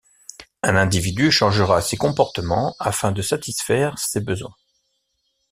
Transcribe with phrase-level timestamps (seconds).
[0.63, 4.55] Un individu changera ses comportements afin de satisfaire ces besoins.